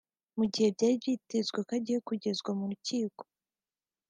[0.37, 3.23] Mu gihe byari byitezwe ko agiye kugezwa mu rukiko